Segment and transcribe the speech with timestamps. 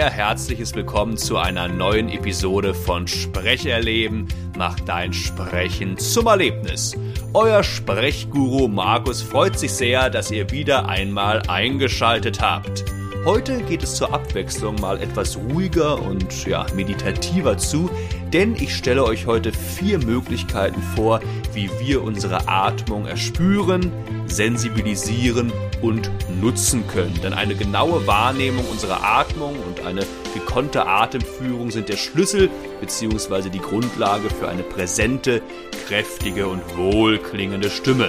[0.00, 4.28] sehr herzliches Willkommen zu einer neuen Episode von Sprecherleben.
[4.56, 6.96] Mach dein Sprechen zum Erlebnis.
[7.34, 12.82] Euer Sprechguru Markus freut sich sehr, dass ihr wieder einmal eingeschaltet habt.
[13.26, 17.90] Heute geht es zur Abwechslung mal etwas ruhiger und ja, meditativer zu,
[18.32, 21.20] denn ich stelle euch heute vier Möglichkeiten vor,
[21.52, 23.92] wie wir unsere Atmung erspüren,
[24.24, 27.18] sensibilisieren und nutzen können.
[27.22, 33.50] Denn eine genaue Wahrnehmung unserer Atmung und eine gekonnte Atemführung sind der Schlüssel bzw.
[33.50, 35.42] die Grundlage für eine präsente,
[35.86, 38.08] kräftige und wohlklingende Stimme.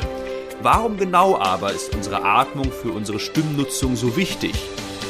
[0.62, 4.54] Warum genau aber ist unsere Atmung für unsere Stimmnutzung so wichtig?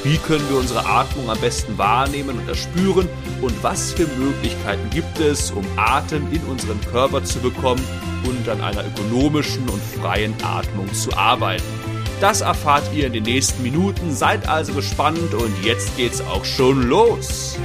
[0.03, 3.07] Wie können wir unsere Atmung am besten wahrnehmen und erspüren?
[3.41, 7.83] Und was für Möglichkeiten gibt es, um Atem in unseren Körper zu bekommen
[8.23, 11.80] und an einer ökonomischen und freien Atmung zu arbeiten?
[12.21, 14.13] Das erfahrt ihr in den nächsten Minuten.
[14.13, 17.57] Seid also gespannt und jetzt geht's auch schon los.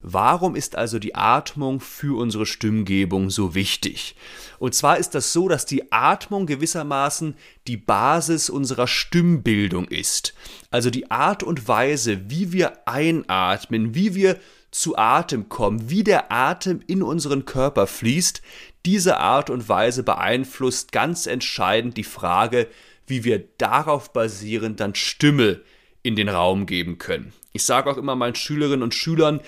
[0.00, 4.16] Warum ist also die Atmung für unsere Stimmgebung so wichtig?
[4.58, 7.36] Und zwar ist das so, dass die Atmung gewissermaßen
[7.68, 10.34] die Basis unserer Stimmbildung ist.
[10.72, 14.40] Also die Art und Weise, wie wir einatmen, wie wir
[14.70, 18.42] zu Atem kommen, wie der Atem in unseren Körper fließt,
[18.84, 22.68] diese Art und Weise beeinflusst ganz entscheidend die Frage,
[23.06, 25.62] wie wir darauf basierend dann Stimme
[26.02, 27.32] in den Raum geben können.
[27.52, 29.40] Ich sage auch immer meinen Schülerinnen und Schülern,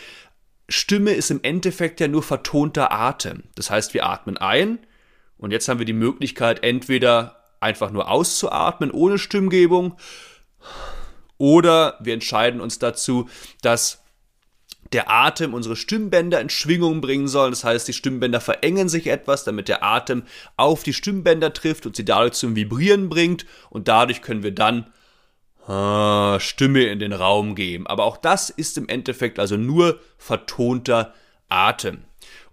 [0.68, 3.42] Stimme ist im Endeffekt ja nur vertonter Atem.
[3.54, 4.78] Das heißt, wir atmen ein
[5.36, 9.96] und jetzt haben wir die Möglichkeit, entweder einfach nur auszuatmen ohne Stimmgebung
[11.38, 13.28] oder wir entscheiden uns dazu,
[13.62, 13.99] dass
[14.92, 17.50] der Atem unsere Stimmbänder in Schwingung bringen soll.
[17.50, 20.24] Das heißt, die Stimmbänder verengen sich etwas, damit der Atem
[20.56, 24.86] auf die Stimmbänder trifft und sie dadurch zum Vibrieren bringt und dadurch können wir dann
[25.70, 27.86] Ah, Stimme in den Raum geben.
[27.86, 31.14] Aber auch das ist im Endeffekt also nur vertonter
[31.48, 31.98] Atem.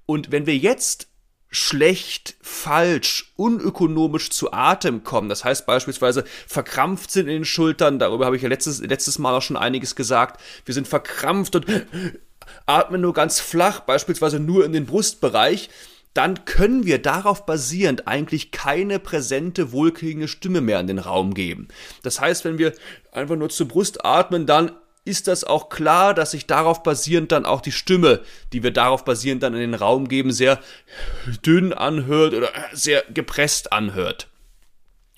[0.06, 1.08] Und wenn wir jetzt
[1.50, 8.28] schlecht, falsch, unökonomisch zu Atem kommen, das heißt beispielsweise verkrampft sind in den Schultern, darüber
[8.28, 11.66] habe ich ja letztes, letztes Mal auch schon einiges gesagt, wir sind verkrampft und
[12.66, 15.70] atmen nur ganz flach, beispielsweise nur in den Brustbereich,
[16.14, 21.68] dann können wir darauf basierend eigentlich keine präsente, wohlklingende Stimme mehr in den Raum geben.
[22.02, 22.74] Das heißt, wenn wir
[23.12, 24.72] einfach nur zur Brust atmen, dann
[25.06, 28.22] ist das auch klar, dass sich darauf basierend dann auch die Stimme,
[28.52, 30.60] die wir darauf basierend dann in den Raum geben, sehr
[31.46, 34.28] dünn anhört oder sehr gepresst anhört.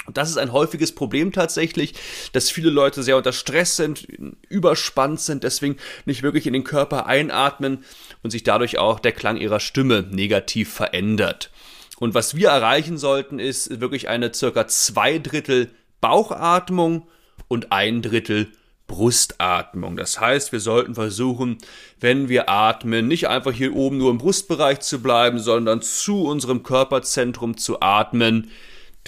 [0.10, 1.94] Und das ist ein häufiges Problem tatsächlich,
[2.32, 4.08] dass viele Leute sehr unter Stress sind,
[4.50, 7.84] überspannt sind, deswegen nicht wirklich in den Körper einatmen
[8.24, 11.52] und sich dadurch auch der Klang ihrer Stimme negativ verändert.
[12.00, 15.70] Und was wir erreichen sollten, ist wirklich eine circa zwei Drittel
[16.02, 17.08] Bauchatmung
[17.48, 18.48] und ein Drittel
[18.88, 19.96] Brustatmung.
[19.96, 21.60] Das heißt, wir sollten versuchen,
[22.00, 26.64] wenn wir atmen, nicht einfach hier oben nur im Brustbereich zu bleiben, sondern zu unserem
[26.64, 28.50] Körperzentrum zu atmen,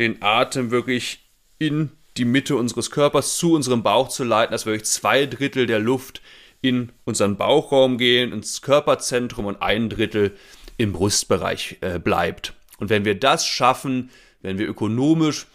[0.02, 1.30] den Atem wirklich
[1.60, 5.80] in die Mitte unseres Körpers zu unserem Bauch zu leiten, dass wirklich zwei Drittel der
[5.80, 6.22] Luft
[6.62, 10.36] in unseren Bauchraum gehen, ins Körperzentrum und ein Drittel
[10.78, 12.54] im Brustbereich äh, bleibt.
[12.78, 14.10] Und wenn wir das schaffen,
[14.42, 15.48] wenn wir ökonomisch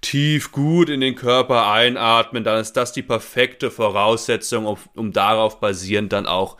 [0.00, 5.60] tief gut in den Körper einatmen, dann ist das die perfekte Voraussetzung, um, um darauf
[5.60, 6.56] basierend dann auch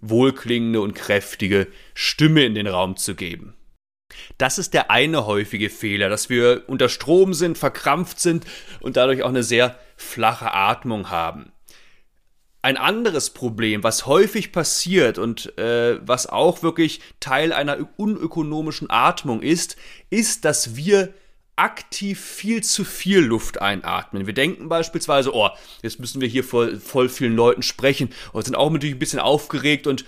[0.00, 3.54] wohlklingende und kräftige Stimme in den Raum zu geben.
[4.38, 8.44] Das ist der eine häufige Fehler, dass wir unter Strom sind, verkrampft sind
[8.80, 11.52] und dadurch auch eine sehr flache Atmung haben.
[12.62, 19.42] Ein anderes Problem, was häufig passiert und äh, was auch wirklich Teil einer unökonomischen Atmung
[19.42, 19.76] ist,
[20.08, 21.12] ist, dass wir
[21.56, 24.26] aktiv viel zu viel Luft einatmen.
[24.26, 25.50] Wir denken beispielsweise, oh,
[25.82, 29.20] jetzt müssen wir hier vor voll vielen Leuten sprechen und sind auch natürlich ein bisschen
[29.20, 30.04] aufgeregt und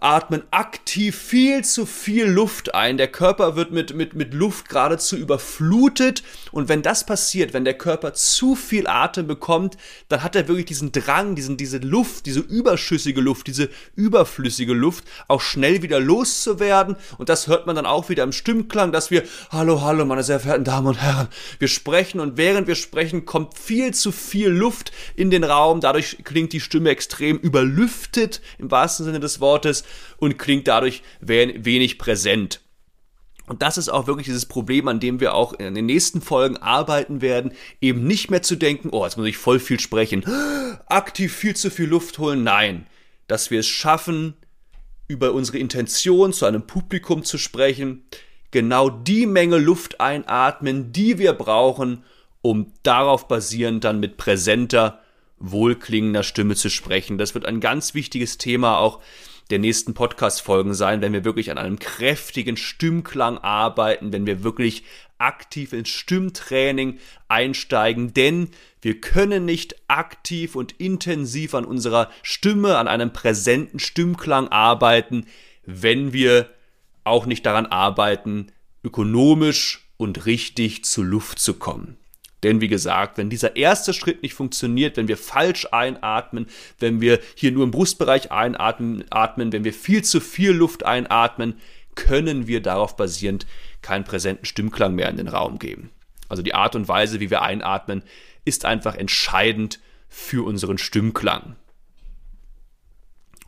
[0.00, 2.96] atmen aktiv viel zu viel Luft ein.
[2.96, 7.76] Der Körper wird mit, mit, mit Luft geradezu überflutet und wenn das passiert, wenn der
[7.76, 9.76] Körper zu viel Atem bekommt,
[10.08, 15.04] dann hat er wirklich diesen Drang, diesen, diese Luft, diese überschüssige Luft, diese überflüssige Luft
[15.28, 19.22] auch schnell wieder loszuwerden und das hört man dann auch wieder im Stimmklang, dass wir,
[19.50, 21.26] hallo, hallo, meine sehr verehrten Damen Damen und Herren,
[21.58, 25.80] wir sprechen und während wir sprechen, kommt viel zu viel Luft in den Raum.
[25.80, 29.82] Dadurch klingt die Stimme extrem überlüftet im wahrsten Sinne des Wortes
[30.18, 32.60] und klingt dadurch wenig präsent.
[33.48, 36.58] Und das ist auch wirklich dieses Problem, an dem wir auch in den nächsten Folgen
[36.58, 40.24] arbeiten werden, eben nicht mehr zu denken, oh, jetzt muss ich voll viel sprechen,
[40.86, 42.44] aktiv viel zu viel Luft holen.
[42.44, 42.86] Nein,
[43.26, 44.34] dass wir es schaffen,
[45.08, 48.04] über unsere Intention zu einem Publikum zu sprechen,
[48.50, 52.04] genau die Menge Luft einatmen, die wir brauchen,
[52.42, 55.00] um darauf basierend dann mit präsenter,
[55.38, 57.18] wohlklingender Stimme zu sprechen.
[57.18, 59.00] Das wird ein ganz wichtiges Thema auch
[59.50, 64.84] der nächsten Podcast-Folgen sein, wenn wir wirklich an einem kräftigen Stimmklang arbeiten, wenn wir wirklich
[65.16, 66.98] aktiv ins Stimmtraining
[67.28, 68.50] einsteigen, denn
[68.82, 75.26] wir können nicht aktiv und intensiv an unserer Stimme, an einem präsenten Stimmklang arbeiten,
[75.64, 76.48] wenn wir
[77.08, 78.52] auch nicht daran arbeiten,
[78.84, 81.96] ökonomisch und richtig zur Luft zu kommen.
[82.42, 86.46] Denn wie gesagt, wenn dieser erste Schritt nicht funktioniert, wenn wir falsch einatmen,
[86.78, 91.58] wenn wir hier nur im Brustbereich einatmen, atmen, wenn wir viel zu viel Luft einatmen,
[91.96, 93.44] können wir darauf basierend
[93.82, 95.90] keinen präsenten Stimmklang mehr in den Raum geben.
[96.28, 98.04] Also die Art und Weise, wie wir einatmen,
[98.44, 101.56] ist einfach entscheidend für unseren Stimmklang.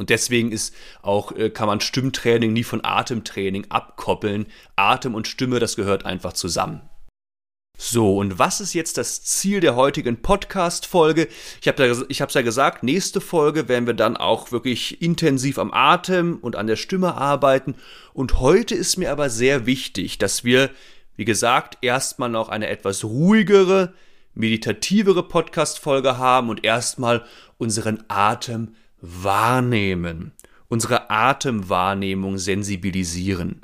[0.01, 4.47] Und deswegen ist auch, äh, kann man Stimmtraining nie von Atemtraining abkoppeln.
[4.75, 6.81] Atem und Stimme, das gehört einfach zusammen.
[7.77, 11.29] So, und was ist jetzt das Ziel der heutigen Podcast-Folge?
[11.61, 16.39] Ich habe es ja gesagt, nächste Folge werden wir dann auch wirklich intensiv am Atem
[16.41, 17.75] und an der Stimme arbeiten.
[18.15, 20.71] Und heute ist mir aber sehr wichtig, dass wir,
[21.17, 23.93] wie gesagt, erstmal noch eine etwas ruhigere,
[24.33, 27.27] meditativere Podcast-Folge haben und erstmal
[27.59, 30.33] unseren Atem wahrnehmen,
[30.69, 33.61] unsere Atemwahrnehmung sensibilisieren.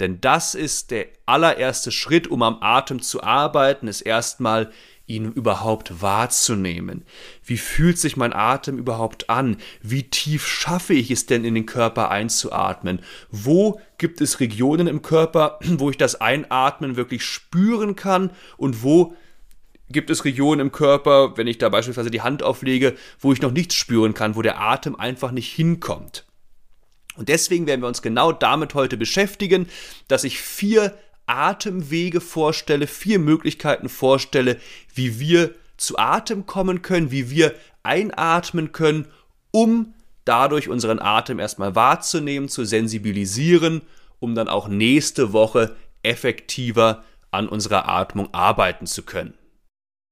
[0.00, 4.70] Denn das ist der allererste Schritt, um am Atem zu arbeiten, ist erstmal
[5.08, 7.04] ihn überhaupt wahrzunehmen.
[7.44, 9.56] Wie fühlt sich mein Atem überhaupt an?
[9.82, 13.00] Wie tief schaffe ich es denn in den Körper einzuatmen?
[13.30, 19.16] Wo gibt es Regionen im Körper, wo ich das Einatmen wirklich spüren kann und wo
[19.90, 23.52] gibt es Regionen im Körper, wenn ich da beispielsweise die Hand auflege, wo ich noch
[23.52, 26.24] nichts spüren kann, wo der Atem einfach nicht hinkommt.
[27.16, 29.68] Und deswegen werden wir uns genau damit heute beschäftigen,
[30.06, 30.96] dass ich vier
[31.26, 34.58] Atemwege vorstelle, vier Möglichkeiten vorstelle,
[34.94, 39.06] wie wir zu Atem kommen können, wie wir einatmen können,
[39.50, 39.94] um
[40.24, 43.82] dadurch unseren Atem erstmal wahrzunehmen, zu sensibilisieren,
[44.20, 49.37] um dann auch nächste Woche effektiver an unserer Atmung arbeiten zu können.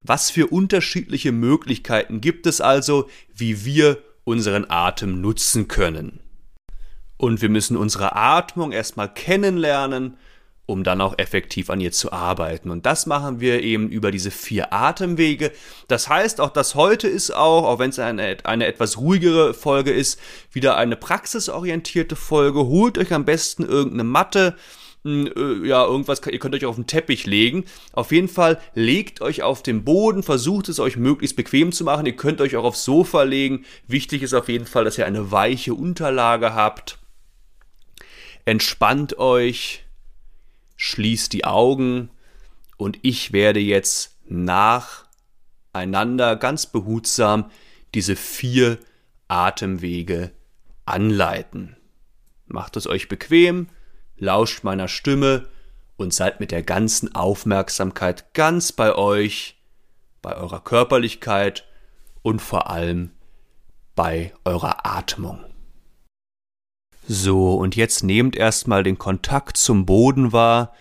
[0.02, 6.20] Was für unterschiedliche Möglichkeiten gibt es also, wie wir unseren Atem nutzen können?
[7.16, 10.16] Und wir müssen unsere Atmung erstmal kennenlernen,
[10.66, 12.70] um dann auch effektiv an ihr zu arbeiten.
[12.70, 15.52] Und das machen wir eben über diese vier Atemwege.
[15.86, 19.92] Das heißt, auch das heute ist auch, auch wenn es eine, eine etwas ruhigere Folge
[19.92, 20.20] ist,
[20.50, 22.66] wieder eine praxisorientierte Folge.
[22.66, 24.56] Holt euch am besten irgendeine Matte,
[25.64, 27.64] ja, irgendwas, ihr könnt euch auf den Teppich legen.
[27.92, 32.06] Auf jeden Fall legt euch auf den Boden, versucht es euch möglichst bequem zu machen.
[32.06, 33.64] Ihr könnt euch auch aufs Sofa legen.
[33.86, 36.98] Wichtig ist auf jeden Fall, dass ihr eine weiche Unterlage habt.
[38.44, 39.84] Entspannt euch,
[40.76, 42.10] schließt die Augen
[42.76, 45.06] und ich werde jetzt nacheinander
[46.36, 47.50] ganz behutsam
[47.94, 48.78] diese vier
[49.28, 50.32] Atemwege
[50.84, 51.76] anleiten.
[52.46, 53.68] Macht es euch bequem,
[54.18, 55.46] lauscht meiner Stimme
[55.96, 59.56] und seid mit der ganzen Aufmerksamkeit ganz bei euch,
[60.22, 61.64] bei eurer Körperlichkeit
[62.22, 63.10] und vor allem
[63.94, 65.44] bei eurer Atmung.
[67.08, 70.74] So, und jetzt nehmt erstmal den Kontakt zum Boden wahr.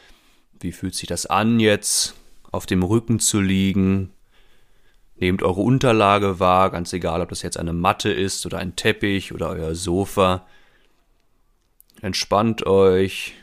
[0.60, 2.16] Wie fühlt sich das an, jetzt
[2.52, 4.12] auf dem Rücken zu liegen?
[5.18, 9.34] Nehmt eure Unterlage wahr, ganz egal, ob das jetzt eine Matte ist oder ein Teppich
[9.34, 10.46] oder euer Sofa.
[12.06, 13.34] Entspannt euch.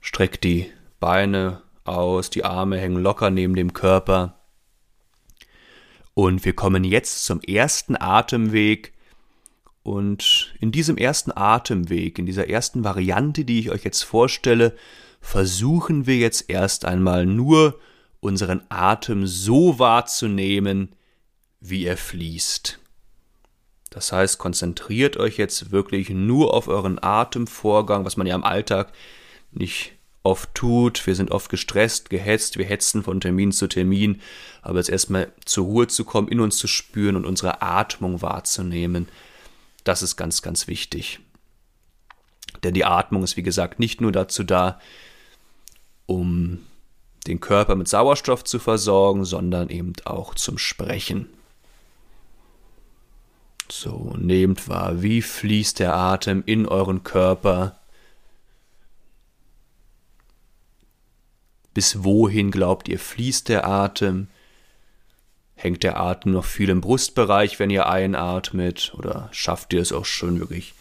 [0.00, 4.40] Streckt die Beine aus, die Arme hängen locker neben dem Körper.
[6.14, 8.92] Und wir kommen jetzt zum ersten Atemweg,
[9.84, 14.74] und in diesem ersten Atemweg, in dieser ersten Variante, die ich euch jetzt vorstelle,
[15.20, 17.78] versuchen wir jetzt erst einmal nur
[18.18, 20.96] unseren Atem so wahrzunehmen,
[21.60, 22.81] wie er fließt.
[23.92, 28.90] Das heißt, konzentriert euch jetzt wirklich nur auf euren Atemvorgang, was man ja im Alltag
[29.52, 31.06] nicht oft tut.
[31.06, 34.22] Wir sind oft gestresst, gehetzt, wir hetzen von Termin zu Termin.
[34.62, 39.08] Aber jetzt erstmal zur Ruhe zu kommen, in uns zu spüren und unsere Atmung wahrzunehmen.
[39.84, 41.20] Das ist ganz, ganz wichtig.
[42.62, 44.80] Denn die Atmung ist, wie gesagt, nicht nur dazu da,
[46.06, 46.60] um
[47.26, 51.28] den Körper mit Sauerstoff zu versorgen, sondern eben auch zum Sprechen.
[53.74, 57.80] So, nehmt wahr, wie fließt der Atem in euren Körper.
[61.72, 64.28] Bis wohin glaubt ihr, fließt der Atem?
[65.54, 68.92] Hängt der Atem noch viel im Brustbereich, wenn ihr einatmet?
[68.94, 70.74] Oder schafft ihr es auch schon wirklich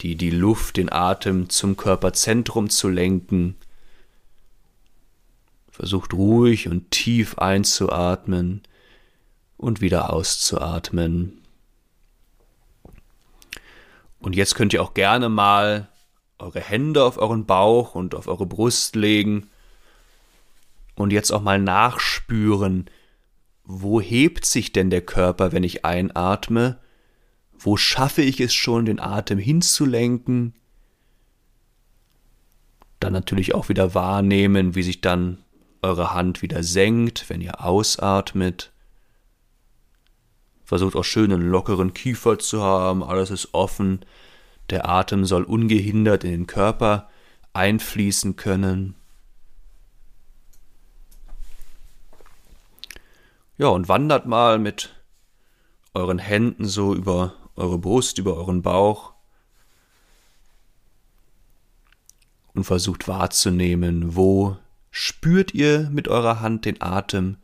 [0.00, 3.56] die, die Luft, den Atem zum Körperzentrum zu lenken.
[5.68, 8.62] Versucht ruhig und tief einzuatmen
[9.56, 11.39] und wieder auszuatmen.
[14.20, 15.88] Und jetzt könnt ihr auch gerne mal
[16.38, 19.48] eure Hände auf euren Bauch und auf eure Brust legen
[20.94, 22.90] und jetzt auch mal nachspüren,
[23.64, 26.78] wo hebt sich denn der Körper, wenn ich einatme?
[27.58, 30.54] Wo schaffe ich es schon, den Atem hinzulenken?
[32.98, 35.38] Dann natürlich auch wieder wahrnehmen, wie sich dann
[35.82, 38.69] eure Hand wieder senkt, wenn ihr ausatmet.
[40.70, 44.04] Versucht auch schön einen lockeren Kiefer zu haben, alles ist offen.
[44.70, 47.08] Der Atem soll ungehindert in den Körper
[47.54, 48.94] einfließen können.
[53.58, 54.94] Ja, und wandert mal mit
[55.92, 59.14] euren Händen so über eure Brust, über euren Bauch
[62.54, 64.56] und versucht wahrzunehmen, wo
[64.92, 67.38] spürt ihr mit eurer Hand den Atem,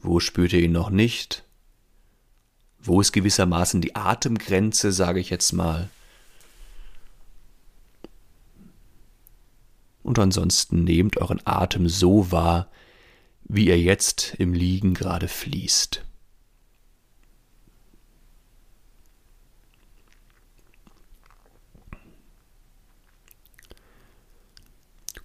[0.00, 1.44] wo spürt ihr ihn noch nicht,
[2.88, 5.90] wo ist gewissermaßen die Atemgrenze, sage ich jetzt mal.
[10.02, 12.70] Und ansonsten nehmt euren Atem so wahr,
[13.44, 16.02] wie er jetzt im Liegen gerade fließt.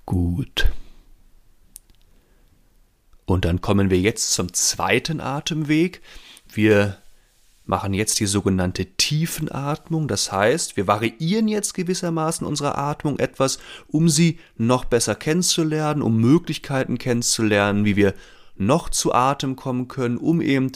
[0.05, 0.69] Gut.
[3.25, 6.01] Und dann kommen wir jetzt zum zweiten Atemweg.
[6.47, 7.02] Wir
[7.65, 10.07] machen jetzt die sogenannte Tiefenatmung.
[10.07, 16.17] Das heißt, wir variieren jetzt gewissermaßen unsere Atmung etwas, um sie noch besser kennenzulernen, um
[16.17, 18.13] Möglichkeiten kennenzulernen, wie wir
[18.55, 20.71] noch zu Atem kommen können, um eben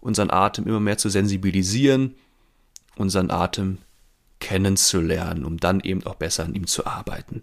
[0.00, 2.14] unseren Atem immer mehr zu sensibilisieren,
[2.96, 3.78] unseren Atem
[4.38, 7.40] kennenzulernen, um dann eben auch besser an ihm zu arbeiten.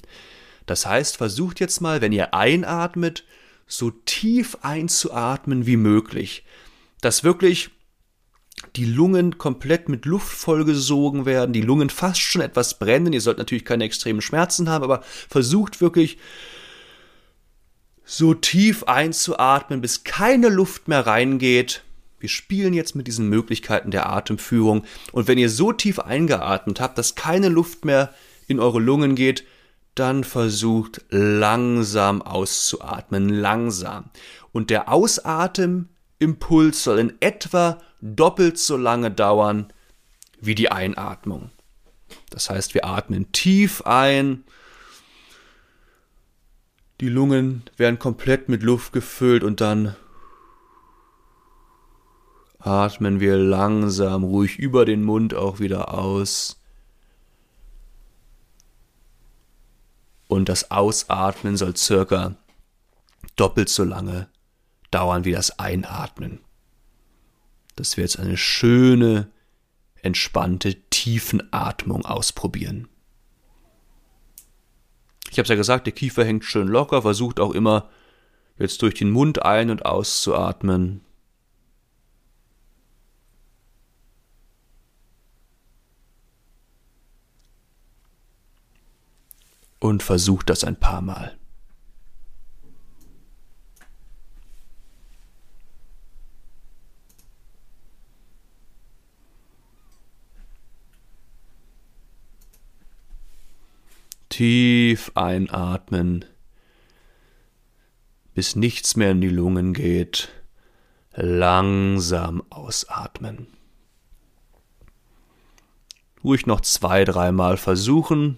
[0.65, 3.23] Das heißt, versucht jetzt mal, wenn ihr einatmet,
[3.67, 6.45] so tief einzuatmen wie möglich,
[7.01, 7.69] dass wirklich
[8.75, 13.13] die Lungen komplett mit Luft vollgesogen werden, die Lungen fast schon etwas brennen.
[13.13, 16.17] Ihr sollt natürlich keine extremen Schmerzen haben, aber versucht wirklich
[18.03, 21.83] so tief einzuatmen, bis keine Luft mehr reingeht.
[22.19, 24.85] Wir spielen jetzt mit diesen Möglichkeiten der Atemführung.
[25.11, 28.13] Und wenn ihr so tief eingeatmet habt, dass keine Luft mehr
[28.47, 29.43] in eure Lungen geht,
[29.93, 34.05] dann versucht langsam auszuatmen, langsam.
[34.51, 39.71] Und der Ausatemimpuls soll in etwa doppelt so lange dauern
[40.39, 41.51] wie die Einatmung.
[42.29, 44.43] Das heißt, wir atmen tief ein,
[46.99, 49.95] die Lungen werden komplett mit Luft gefüllt und dann
[52.59, 56.59] atmen wir langsam, ruhig über den Mund auch wieder aus.
[60.27, 62.35] Und das Ausatmen soll circa
[63.35, 64.27] doppelt so lange
[64.89, 66.39] dauern wie das Einatmen
[67.77, 69.31] dass wir jetzt eine schöne,
[70.01, 72.89] entspannte Tiefenatmung ausprobieren.
[75.29, 77.89] Ich habe es ja gesagt, der Kiefer hängt schön locker, versucht auch immer
[78.57, 81.01] jetzt durch den Mund ein- und auszuatmen.
[89.79, 91.37] Und versucht das ein paar Mal.
[104.37, 106.23] Tief einatmen,
[108.35, 110.29] bis nichts mehr in die Lungen geht.
[111.15, 113.47] Langsam ausatmen.
[116.23, 118.37] Ruhig noch zwei, dreimal versuchen.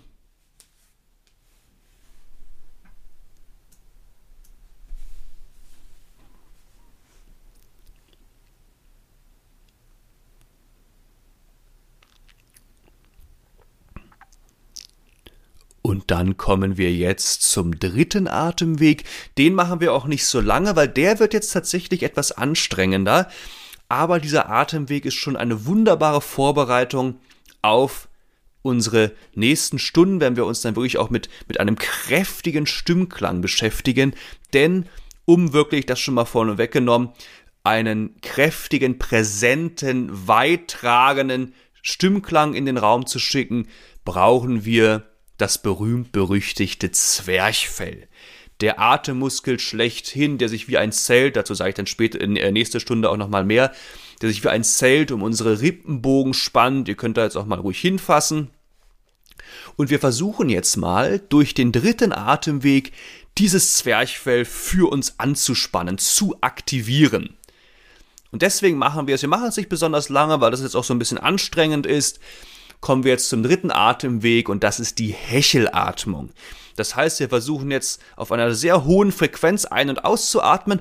[15.81, 19.03] Und dann kommen wir jetzt zum dritten Atemweg.
[19.37, 23.29] Den machen wir auch nicht so lange, weil der wird jetzt tatsächlich etwas anstrengender.
[23.89, 27.19] Aber dieser Atemweg ist schon eine wunderbare Vorbereitung
[27.61, 28.07] auf
[28.61, 34.13] unsere nächsten Stunden, wenn wir uns dann wirklich auch mit, mit einem kräftigen Stimmklang beschäftigen.
[34.53, 34.87] Denn,
[35.25, 37.09] um wirklich das schon mal vorne weggenommen,
[37.63, 43.67] einen kräftigen, präsenten, weittragenden Stimmklang in den Raum zu schicken,
[44.05, 45.08] brauchen wir
[45.39, 48.07] das berühmt-berüchtigte Zwerchfell.
[48.61, 52.51] Der Atemmuskel schlechthin, der sich wie ein Zelt, dazu sage ich dann später in der
[52.51, 53.71] nächsten Stunde auch nochmal mehr,
[54.21, 56.89] der sich wie ein Zelt um unsere Rippenbogen spannt.
[56.89, 58.49] Ihr könnt da jetzt auch mal ruhig hinfassen.
[59.77, 62.91] Und wir versuchen jetzt mal durch den dritten Atemweg
[63.37, 67.37] dieses Zwerchfell für uns anzuspannen, zu aktivieren.
[68.31, 69.21] Und deswegen machen wir es.
[69.21, 72.19] Wir machen es nicht besonders lange, weil das jetzt auch so ein bisschen anstrengend ist.
[72.81, 76.31] Kommen wir jetzt zum dritten Atemweg und das ist die Hechelatmung.
[76.75, 80.79] Das heißt, wir versuchen jetzt auf einer sehr hohen Frequenz ein- und auszuatmen.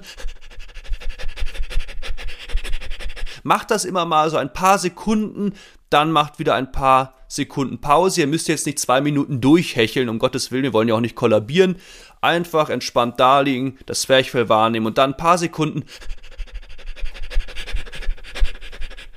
[3.42, 5.54] Macht das immer mal so ein paar Sekunden,
[5.90, 8.20] dann macht wieder ein paar Sekunden Pause.
[8.20, 11.16] Ihr müsst jetzt nicht zwei Minuten durchhecheln, um Gottes Willen, wir wollen ja auch nicht
[11.16, 11.76] kollabieren.
[12.20, 15.84] Einfach entspannt da liegen, das Zwerchfell wahrnehmen und dann ein paar Sekunden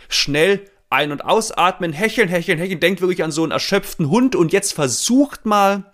[0.10, 2.80] schnell ein- und ausatmen, hecheln, hecheln, hecheln.
[2.80, 5.94] Denkt wirklich an so einen erschöpften Hund und jetzt versucht mal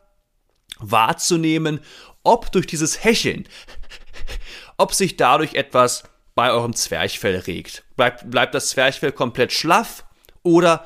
[0.79, 1.79] wahrzunehmen,
[2.23, 3.47] ob durch dieses Hecheln,
[4.77, 6.03] ob sich dadurch etwas
[6.35, 7.83] bei eurem Zwerchfell regt.
[7.95, 10.03] Bleibt, bleibt das Zwerchfell komplett schlaff
[10.43, 10.85] oder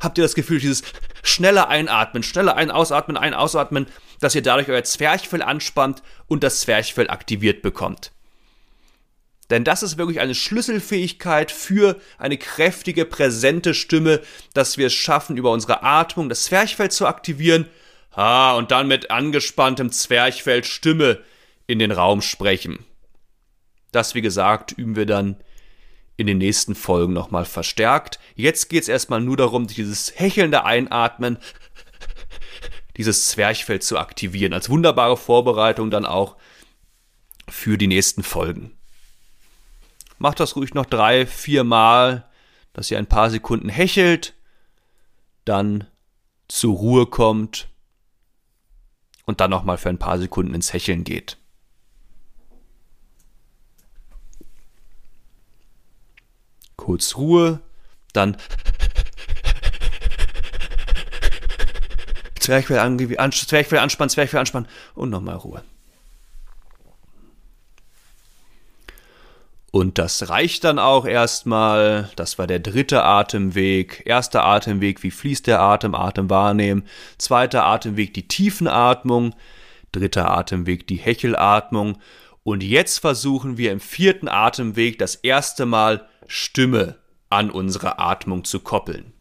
[0.00, 0.82] habt ihr das Gefühl, dieses
[1.22, 3.86] schnelle Einatmen, schnelle Ein-Ausatmen, Ein-Ausatmen,
[4.20, 8.12] dass ihr dadurch euer Zwerchfell anspannt und das Zwerchfell aktiviert bekommt?
[9.52, 14.22] Denn das ist wirklich eine Schlüsselfähigkeit für eine kräftige, präsente Stimme,
[14.54, 17.66] dass wir es schaffen, über unsere Atmung das Zwerchfell zu aktivieren.
[18.12, 21.20] Ah, und dann mit angespanntem Zwerchfell Stimme
[21.66, 22.78] in den Raum sprechen.
[23.90, 25.36] Das, wie gesagt, üben wir dann
[26.16, 28.20] in den nächsten Folgen nochmal verstärkt.
[28.34, 31.36] Jetzt geht es erstmal nur darum, dieses hechelnde Einatmen,
[32.96, 36.36] dieses Zwerchfell zu aktivieren, als wunderbare Vorbereitung dann auch
[37.50, 38.78] für die nächsten Folgen.
[40.22, 42.24] Macht das ruhig noch drei, vier Mal,
[42.74, 44.34] dass ihr ein paar Sekunden hechelt,
[45.44, 45.88] dann
[46.46, 47.68] zur Ruhe kommt
[49.26, 51.38] und dann nochmal für ein paar Sekunden ins Hecheln geht.
[56.76, 57.60] kurz Ruhe,
[58.12, 58.36] dann
[62.38, 62.96] Zwerchfell, an,
[63.32, 65.64] Zwerchfell anspannen, Zwerchfell anspannen und nochmal Ruhe.
[69.74, 72.10] Und das reicht dann auch erstmal.
[72.14, 74.02] Das war der dritte Atemweg.
[74.04, 76.84] Erster Atemweg, wie fließt der Atem, Atem wahrnehmen.
[77.16, 79.34] Zweiter Atemweg, die Tiefenatmung.
[79.90, 81.98] Dritter Atemweg, die Hechelatmung.
[82.42, 86.96] Und jetzt versuchen wir im vierten Atemweg das erste Mal Stimme
[87.30, 89.14] an unsere Atmung zu koppeln.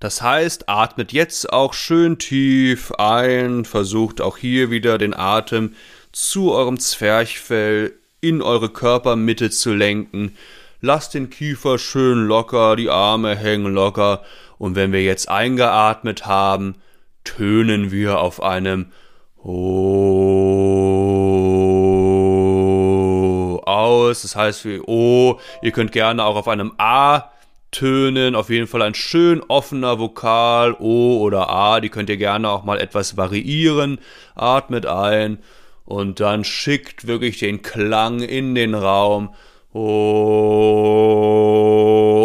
[0.00, 5.74] Das heißt, atmet jetzt auch schön tief ein, versucht auch hier wieder den Atem
[6.12, 10.36] zu eurem Zwerchfell in eure Körpermitte zu lenken.
[10.80, 14.22] Lasst den Kiefer schön locker, die Arme hängen locker
[14.58, 16.76] und wenn wir jetzt eingeatmet haben,
[17.24, 18.92] tönen wir auf einem
[19.38, 20.46] O
[23.66, 24.22] aus.
[24.22, 25.40] Das heißt wie O.
[25.62, 27.30] Ihr könnt gerne auch auf einem A
[27.70, 28.34] tönen.
[28.34, 30.74] Auf jeden Fall ein schön offener Vokal.
[30.78, 31.80] O oder A.
[31.80, 33.98] Die könnt ihr gerne auch mal etwas variieren.
[34.34, 35.38] Atmet ein
[35.86, 39.34] und dann schickt wirklich den Klang in den Raum.
[39.72, 41.06] O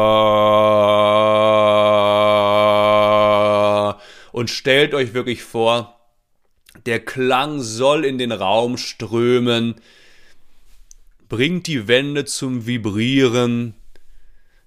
[4.32, 6.00] Und stellt euch wirklich vor,
[6.86, 9.74] der Klang soll in den Raum strömen,
[11.28, 13.74] bringt die Wände zum Vibrieren,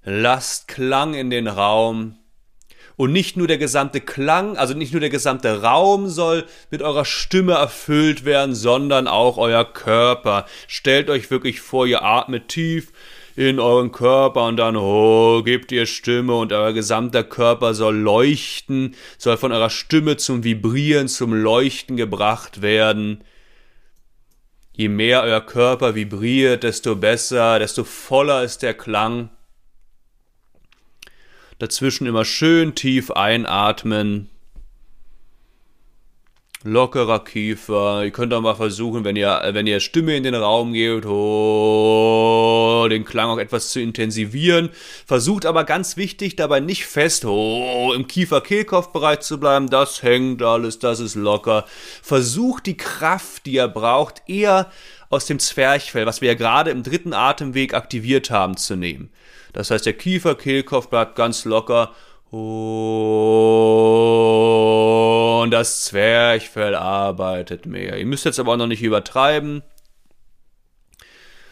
[0.03, 2.17] lasst Klang in den Raum,
[2.97, 7.05] und nicht nur der gesamte Klang, also nicht nur der gesamte Raum soll mit eurer
[7.05, 10.45] Stimme erfüllt werden, sondern auch euer Körper.
[10.67, 12.91] Stellt euch wirklich vor, ihr atmet tief
[13.35, 18.95] in euren Körper und dann oh, gebt ihr Stimme und euer gesamter Körper soll leuchten,
[19.17, 23.23] soll von eurer Stimme zum Vibrieren, zum Leuchten gebracht werden.
[24.71, 29.29] Je mehr euer Körper vibriert, desto besser, desto voller ist der Klang.
[31.57, 34.29] Dazwischen immer schön tief einatmen.
[36.63, 38.03] Lockerer Kiefer.
[38.03, 42.87] Ihr könnt auch mal versuchen, wenn ihr, wenn ihr Stimme in den Raum gebt, oh,
[42.89, 44.69] den Klang auch etwas zu intensivieren.
[45.05, 49.69] Versucht aber ganz wichtig, dabei nicht fest oh, im Kiefer-Kehlkopfbereich zu bleiben.
[49.69, 51.65] Das hängt alles, das ist locker.
[52.01, 54.71] Versucht die Kraft, die ihr braucht, eher
[55.09, 59.09] aus dem Zwerchfell, was wir ja gerade im dritten Atemweg aktiviert haben, zu nehmen.
[59.55, 61.93] Das heißt, der Kiefer-Kehlkopf bleibt ganz locker
[65.41, 67.97] und das Zwerchfell arbeitet mehr.
[67.97, 69.63] Ihr müsst jetzt aber auch noch nicht übertreiben.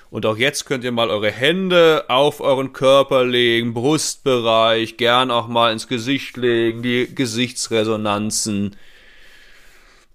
[0.10, 5.48] Und auch jetzt könnt ihr mal eure Hände auf euren Körper legen, Brustbereich, gern auch
[5.48, 8.76] mal ins Gesicht legen, die Gesichtsresonanzen,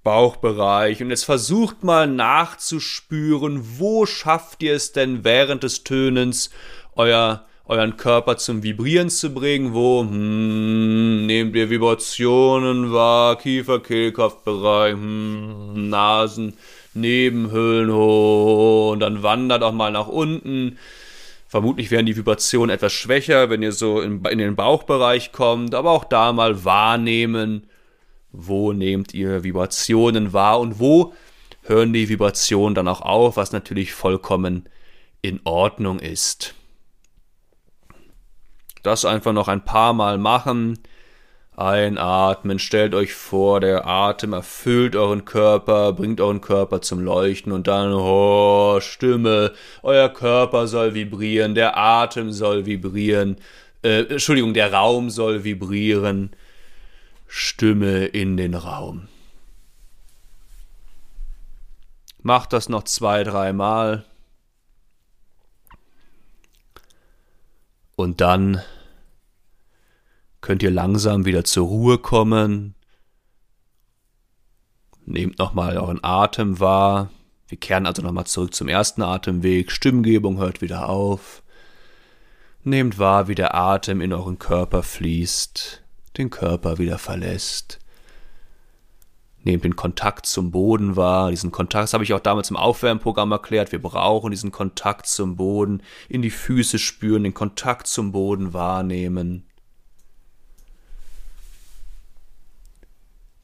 [0.05, 1.03] Bauchbereich.
[1.03, 6.51] Und jetzt versucht mal nachzuspüren, wo schafft ihr es denn während des Tönens,
[6.95, 14.95] euer euren Körper zum Vibrieren zu bringen, wo hm, nehmt ihr Vibrationen wahr, Kiefer, Kehlkopfbereich,
[14.95, 16.55] hm, Nasen,
[16.95, 20.79] Nebenhöhlen hoch und dann wandert auch mal nach unten.
[21.47, 25.91] Vermutlich werden die Vibrationen etwas schwächer, wenn ihr so in, in den Bauchbereich kommt, aber
[25.91, 27.67] auch da mal wahrnehmen,
[28.33, 31.13] wo nehmt ihr Vibrationen wahr und wo
[31.63, 34.69] hören die Vibrationen dann auch auf, was natürlich vollkommen
[35.21, 36.55] in Ordnung ist.
[38.89, 40.79] Das einfach noch ein paar Mal machen.
[41.55, 47.67] Einatmen, stellt euch vor, der Atem erfüllt euren Körper, bringt euren Körper zum Leuchten und
[47.67, 53.37] dann, oh, Stimme, euer Körper soll vibrieren, der Atem soll vibrieren,
[53.83, 56.31] äh, Entschuldigung, der Raum soll vibrieren,
[57.27, 59.09] Stimme in den Raum.
[62.23, 64.07] Macht das noch zwei, dreimal.
[67.97, 68.63] Und dann
[70.41, 72.75] könnt ihr langsam wieder zur Ruhe kommen.
[75.05, 77.11] Nehmt nochmal euren Atem wahr.
[77.49, 79.73] Wir kehren also nochmal zurück zum ersten Atemweg.
[79.73, 81.43] Stimmgebung hört wieder auf.
[82.63, 85.83] Nehmt wahr, wie der Atem in euren Körper fließt,
[86.19, 87.79] den Körper wieder verlässt.
[89.45, 91.31] Nehmt den Kontakt zum Boden wahr.
[91.31, 93.73] Diesen Kontakt, das habe ich auch damals im Aufwärmprogramm erklärt.
[93.73, 95.83] Wir brauchen diesen Kontakt zum Boden.
[96.11, 99.48] In die Füße spüren, den Kontakt zum Boden wahrnehmen.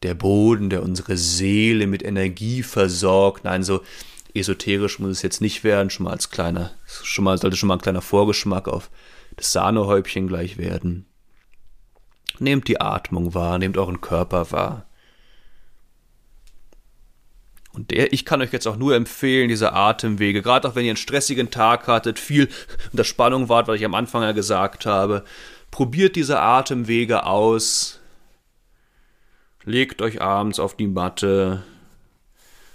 [0.05, 3.45] Der Boden, der unsere Seele mit Energie versorgt.
[3.45, 3.81] Nein, so
[4.35, 5.91] esoterisch muss es jetzt nicht werden.
[5.91, 8.91] Schon mal als kleiner, schon mal, sollte schon mal ein kleiner Vorgeschmack auf
[9.37, 11.07] das Sahnehäubchen gleich werden.
[12.39, 14.87] Nehmt die Atmung wahr, nehmt euren Körper wahr.
[17.73, 20.91] Und der, ich kann euch jetzt auch nur empfehlen, diese Atemwege, gerade auch wenn ihr
[20.91, 22.49] einen stressigen Tag hattet, viel
[22.93, 25.25] unter Spannung wart, was ich am Anfang ja gesagt habe,
[25.71, 28.01] probiert diese Atemwege aus,
[29.65, 31.63] legt euch abends auf die Matte,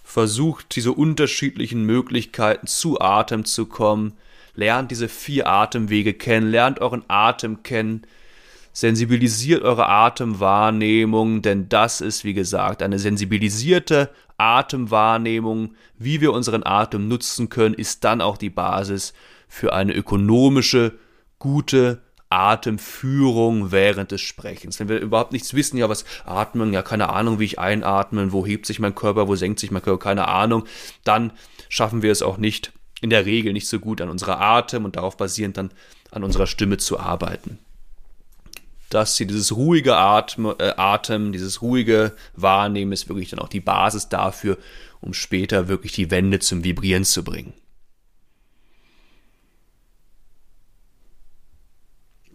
[0.03, 4.13] versucht diese unterschiedlichen Möglichkeiten zu Atem zu kommen,
[4.55, 8.01] lernt diese vier Atemwege kennen, lernt euren Atem kennen,
[8.73, 17.07] sensibilisiert eure Atemwahrnehmung, denn das ist, wie gesagt, eine sensibilisierte Atemwahrnehmung, wie wir unseren Atem
[17.07, 19.13] nutzen können, ist dann auch die Basis
[19.47, 20.97] für eine ökonomische,
[21.39, 24.79] gute Atemführung während des Sprechens.
[24.79, 28.45] Wenn wir überhaupt nichts wissen, ja, was atmen, ja, keine Ahnung, wie ich einatmen, wo
[28.45, 30.65] hebt sich mein Körper, wo senkt sich mein Körper, keine Ahnung,
[31.03, 31.31] dann
[31.69, 34.95] schaffen wir es auch nicht, in der Regel nicht so gut an unserer Atem und
[34.95, 35.71] darauf basierend dann
[36.11, 37.59] an unserer Stimme zu arbeiten
[38.89, 43.59] dass sie dieses ruhige Atmen, äh, Atem, dieses ruhige Wahrnehmen ist wirklich dann auch die
[43.59, 44.57] Basis dafür,
[44.99, 47.53] um später wirklich die Wände zum Vibrieren zu bringen.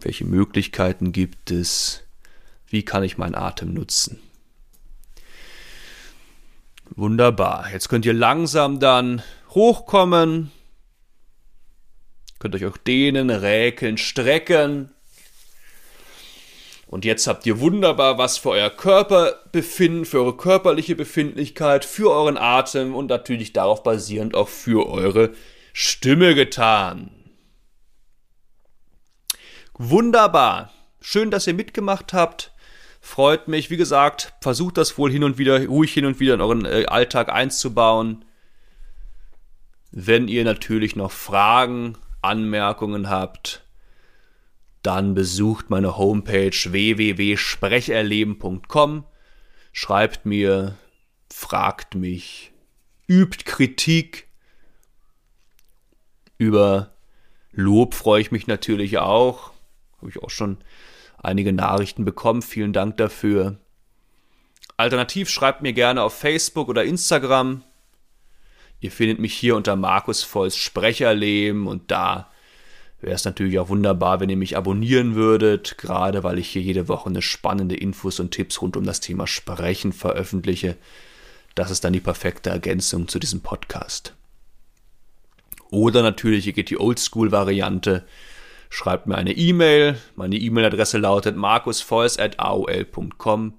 [0.05, 2.03] Welche Möglichkeiten gibt es?
[2.67, 4.21] Wie kann ich meinen Atem nutzen?
[6.91, 7.71] Wunderbar.
[7.73, 10.51] Jetzt könnt ihr langsam dann hochkommen.
[12.37, 14.91] Könnt euch auch dehnen, räkeln, strecken.
[16.85, 22.37] Und jetzt habt ihr wunderbar was für euer Körperbefinden, für eure körperliche Befindlichkeit, für euren
[22.37, 25.33] Atem und natürlich darauf basierend auch für eure
[25.73, 27.09] Stimme getan.
[29.77, 30.71] Wunderbar.
[31.01, 32.53] Schön, dass ihr mitgemacht habt.
[33.01, 33.69] Freut mich.
[33.69, 36.85] Wie gesagt, versucht das wohl hin und wieder, ruhig hin und wieder in euren äh,
[36.87, 38.25] Alltag einzubauen.
[39.91, 43.63] Wenn ihr natürlich noch Fragen, Anmerkungen habt,
[44.81, 49.05] dann besucht meine Homepage www.sprecherleben.com,
[49.71, 50.75] schreibt mir,
[51.31, 52.51] fragt mich,
[53.07, 54.27] übt Kritik.
[56.37, 56.91] Über
[57.51, 59.54] Lob freue ich mich natürlich auch.
[59.97, 60.57] Habe ich auch schon
[61.17, 62.41] einige Nachrichten bekommen.
[62.41, 63.57] Vielen Dank dafür.
[64.77, 67.63] Alternativ schreibt mir gerne auf Facebook oder Instagram.
[68.81, 72.29] Ihr findet mich hier unter Markus Volls Sprecherleben und da
[72.99, 76.87] wäre es natürlich auch wunderbar, wenn ihr mich abonnieren würdet, gerade weil ich hier jede
[76.87, 80.77] Woche eine spannende Infos und Tipps rund um das Thema Sprechen veröffentliche.
[81.55, 84.13] Das ist dann die perfekte Ergänzung zu diesem Podcast.
[85.71, 88.05] Oder natürlich, ihr geht die Oldschool-Variante.
[88.69, 89.97] Schreibt mir eine E-Mail.
[90.15, 93.57] Meine E-Mail-Adresse lautet markusvoice.aol.com.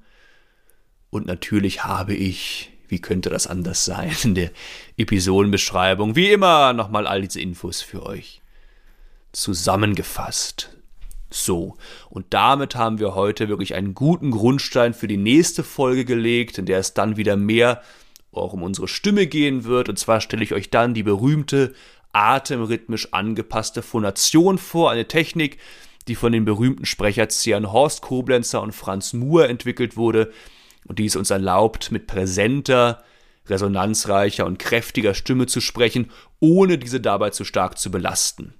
[1.10, 4.50] Und natürlich habe ich, wie könnte das anders sein, in der
[4.96, 8.42] Episodenbeschreibung, wie immer, nochmal all diese Infos für euch
[9.32, 10.70] zusammengefasst.
[11.30, 11.76] So,
[12.08, 16.66] und damit haben wir heute wirklich einen guten Grundstein für die nächste Folge gelegt, in
[16.66, 17.82] der es dann wieder mehr
[18.32, 19.88] auch um unsere Stimme gehen wird.
[19.88, 21.74] Und zwar stelle ich euch dann die berühmte
[22.16, 25.58] atemrhythmisch angepasste Phonation vor, eine Technik,
[26.08, 30.32] die von den berühmten Sprecherziehern Horst Koblenzer und Franz Muhr entwickelt wurde
[30.86, 33.04] und die es uns erlaubt, mit präsenter,
[33.48, 38.54] resonanzreicher und kräftiger Stimme zu sprechen, ohne diese dabei zu stark zu belasten.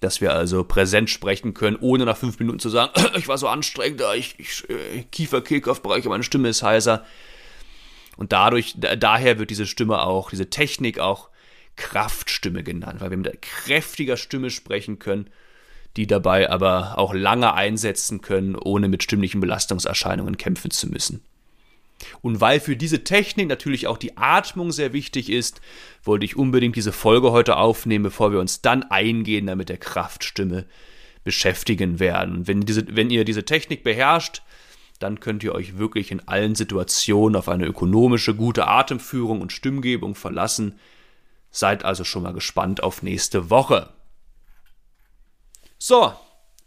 [0.00, 3.48] Dass wir also präsent sprechen können, ohne nach fünf Minuten zu sagen, ich war so
[3.48, 7.04] anstrengend, ich, ich äh, Kiefer, Kehlkopfbereich, meine Stimme ist heißer.
[8.16, 11.28] Und dadurch, daher wird diese Stimme auch, diese Technik auch
[11.76, 15.28] Kraftstimme genannt, weil wir mit kräftiger Stimme sprechen können,
[15.96, 21.22] die dabei aber auch lange einsetzen können, ohne mit stimmlichen Belastungserscheinungen kämpfen zu müssen.
[22.20, 25.60] Und weil für diese Technik natürlich auch die Atmung sehr wichtig ist,
[26.04, 30.66] wollte ich unbedingt diese Folge heute aufnehmen, bevor wir uns dann eingehender mit der Kraftstimme
[31.24, 32.46] beschäftigen werden.
[32.46, 34.42] Wenn, diese, wenn ihr diese Technik beherrscht,
[34.98, 40.14] dann könnt ihr euch wirklich in allen Situationen auf eine ökonomische, gute Atemführung und Stimmgebung
[40.14, 40.78] verlassen.
[41.56, 43.88] Seid also schon mal gespannt auf nächste Woche.
[45.78, 46.12] So,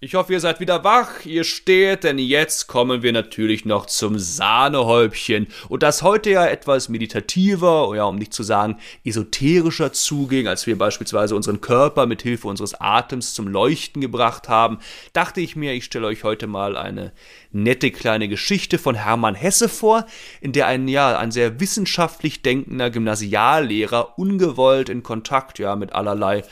[0.01, 4.17] ich hoffe, ihr seid wieder wach, ihr steht, denn jetzt kommen wir natürlich noch zum
[4.17, 5.47] Sahnehäubchen.
[5.67, 10.77] Und das heute ja etwas meditativer, ja, um nicht zu sagen esoterischer zuging, als wir
[10.77, 14.79] beispielsweise unseren Körper mit Hilfe unseres Atems zum Leuchten gebracht haben,
[15.11, 17.11] dachte ich mir, ich stelle euch heute mal eine
[17.51, 20.05] nette kleine Geschichte von Hermann Hesse vor,
[20.39, 26.43] in der ein, ja, ein sehr wissenschaftlich denkender Gymnasiallehrer ungewollt in Kontakt, ja, mit allerlei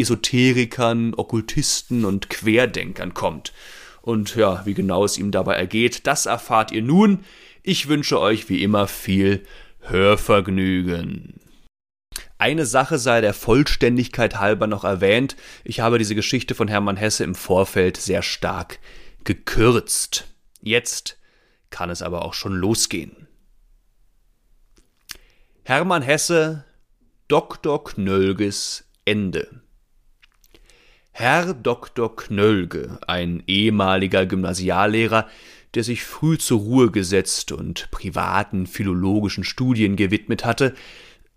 [0.00, 3.52] Esoterikern, Okkultisten und Querdenkern kommt.
[4.02, 7.24] Und ja, wie genau es ihm dabei ergeht, das erfahrt ihr nun.
[7.62, 9.44] Ich wünsche euch wie immer viel
[9.80, 11.40] Hörvergnügen.
[12.38, 15.36] Eine Sache sei der Vollständigkeit halber noch erwähnt.
[15.62, 18.78] Ich habe diese Geschichte von Hermann Hesse im Vorfeld sehr stark
[19.24, 20.26] gekürzt.
[20.62, 21.18] Jetzt
[21.68, 23.28] kann es aber auch schon losgehen.
[25.64, 26.64] Hermann Hesse,
[27.28, 27.84] Dr.
[27.84, 29.62] Knölges Ende.
[31.20, 32.16] Herr Dr.
[32.16, 35.28] Knölge, ein ehemaliger Gymnasiallehrer,
[35.74, 40.72] der sich früh zur Ruhe gesetzt und privaten philologischen Studien gewidmet hatte,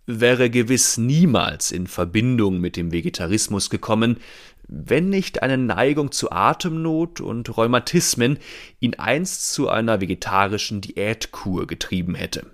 [0.05, 4.21] wäre gewiss niemals in Verbindung mit dem Vegetarismus gekommen,
[4.69, 8.39] wenn nicht eine Neigung zu Atemnot und Rheumatismen
[8.79, 12.45] ihn einst zu einer vegetarischen Diätkur getrieben hätte.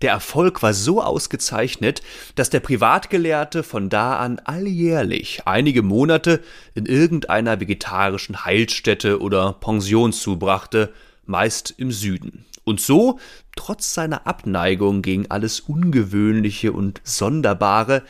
[0.00, 2.02] Der Erfolg war so ausgezeichnet,
[2.36, 6.40] dass der Privatgelehrte von da an alljährlich einige Monate
[6.74, 10.92] in irgendeiner vegetarischen Heilstätte oder Pension zubrachte,
[11.26, 12.44] meist im Süden.
[12.62, 13.18] Und so,
[13.56, 18.02] trotz seiner Abneigung gegen alles Ungewöhnliche und Sonderbare,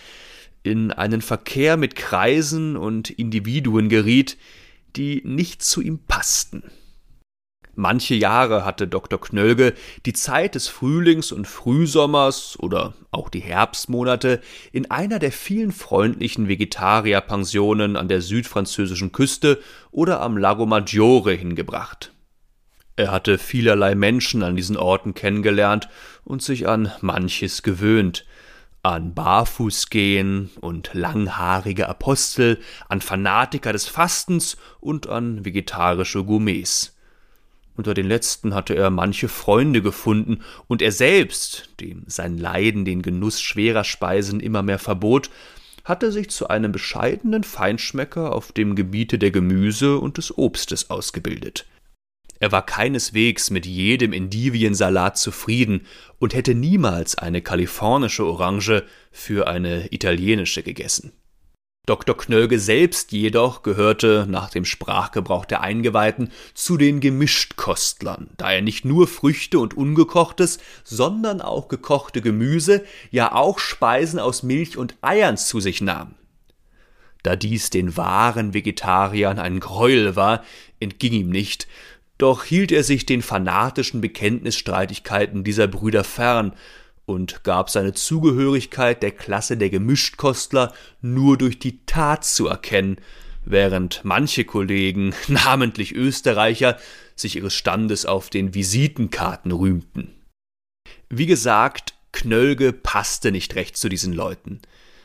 [0.62, 4.37] in einen Verkehr mit Kreisen und Individuen geriet,
[4.96, 6.64] die nicht zu ihm passten.
[7.80, 9.20] Manche Jahre hatte Dr.
[9.20, 9.72] Knölge
[10.04, 14.40] die Zeit des Frühlings und Frühsommers oder auch die Herbstmonate
[14.72, 19.60] in einer der vielen freundlichen Vegetarierpensionen an der südfranzösischen Küste
[19.92, 22.12] oder am Lago Maggiore hingebracht.
[22.96, 25.88] Er hatte vielerlei Menschen an diesen Orten kennengelernt
[26.24, 28.26] und sich an manches gewöhnt,
[28.82, 36.97] an Barfußgehen und langhaarige Apostel, an Fanatiker des Fastens und an vegetarische Gourmets.
[37.78, 43.02] Unter den letzten hatte er manche Freunde gefunden, und er selbst, dem sein Leiden den
[43.02, 45.30] Genuss schwerer Speisen immer mehr verbot,
[45.84, 51.66] hatte sich zu einem bescheidenen Feinschmecker auf dem Gebiete der Gemüse und des Obstes ausgebildet.
[52.40, 55.86] Er war keineswegs mit jedem Endiviensalat zufrieden
[56.18, 61.12] und hätte niemals eine kalifornische Orange für eine italienische gegessen.
[61.88, 62.16] Dr.
[62.18, 68.85] Knölge selbst jedoch gehörte nach dem Sprachgebrauch der Eingeweihten zu den Gemischtkostlern, da er nicht
[68.85, 75.38] nur Früchte und ungekochtes, sondern auch gekochte Gemüse, ja auch Speisen aus Milch und Eiern
[75.38, 76.14] zu sich nahm.
[77.22, 80.44] Da dies den wahren Vegetariern ein Gräuel war,
[80.81, 81.68] entging ihm nicht,
[82.18, 86.53] doch hielt er sich den fanatischen Bekenntnisstreitigkeiten dieser Brüder fern
[87.08, 92.98] und gab seine Zugehörigkeit der Klasse der Gemischtkostler nur durch die Tat zu erkennen,
[93.46, 96.78] während manche Kollegen, namentlich Österreicher,
[97.16, 100.14] sich ihres Standes auf den Visitenkarten rühmten.
[101.08, 104.60] Wie gesagt, Knölge passte nicht recht zu diesen Leuten.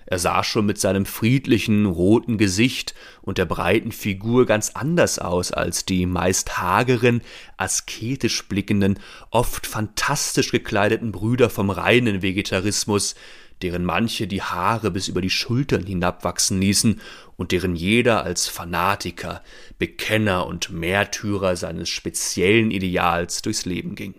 [0.06, 5.52] Er sah schon mit seinem friedlichen, roten Gesicht und der breiten Figur ganz anders aus
[5.52, 7.22] als die meist hageren,
[7.58, 9.00] asketisch blickenden,
[9.32, 13.16] oft fantastisch gekleideten Brüder vom reinen Vegetarismus,
[13.62, 17.00] deren manche die Haare bis über die Schultern hinabwachsen ließen
[17.38, 19.42] und deren jeder als Fanatiker,
[19.80, 24.16] Bekenner und Märtyrer seines speziellen Ideals durchs Leben ging.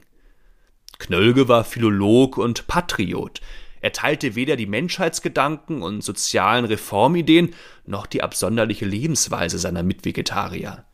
[0.99, 3.41] Knölge war Philolog und Patriot,
[3.85, 10.87] Er teilte weder die Menschheitsgedanken und sozialen Reformideen noch die absonderliche Lebensweise seiner Mitvegetarier.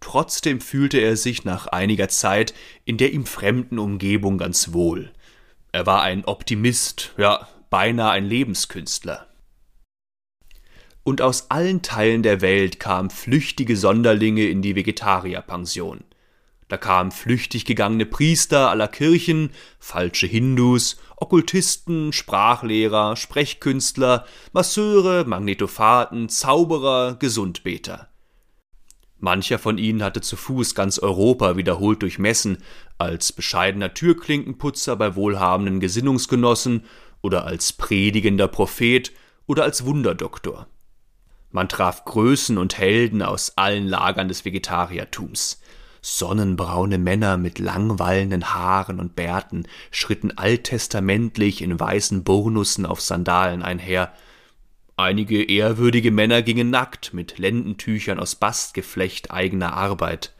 [0.00, 2.52] Trotzdem fühlte er sich nach einiger Zeit
[2.84, 5.14] in der ihm fremden Umgebung ganz wohl.
[5.72, 9.26] Er war ein Optimist, ja, beinahe ein Lebenskünstler.
[11.02, 16.04] Und aus allen Teilen der Welt kamen flüchtige Sonderlinge in die Vegetarierpension.
[16.70, 27.16] Da kamen flüchtig gegangene Priester aller Kirchen, falsche Hindus, Okkultisten, Sprachlehrer, Sprechkünstler, Masseure, Magnetophaten, Zauberer,
[27.18, 28.08] Gesundbeter.
[29.18, 32.58] Mancher von ihnen hatte zu Fuß ganz Europa wiederholt durchmessen,
[32.98, 36.84] als bescheidener Türklinkenputzer bei wohlhabenden Gesinnungsgenossen
[37.20, 39.10] oder als predigender Prophet
[39.48, 40.68] oder als Wunderdoktor.
[41.50, 45.59] Man traf Größen und Helden aus allen Lagern des Vegetariertums.
[46.02, 54.12] Sonnenbraune Männer mit langwallenden Haaren und Bärten schritten alttestamentlich in weißen Burnussen auf Sandalen einher,
[55.00, 60.34] Einige ehrwürdige Männer gingen nackt mit Lendentüchern aus Bastgeflecht eigener Arbeit.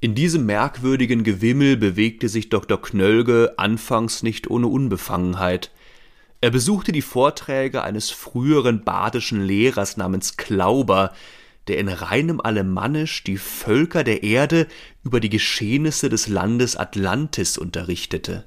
[0.00, 2.82] In diesem merkwürdigen Gewimmel bewegte sich Dr.
[2.82, 5.70] Knölge anfangs nicht ohne Unbefangenheit.
[6.40, 11.12] Er besuchte die Vorträge eines früheren badischen Lehrers namens Klauber,
[11.68, 14.66] der in reinem Alemannisch die Völker der Erde
[15.04, 18.46] über die Geschehnisse des Landes Atlantis unterrichtete.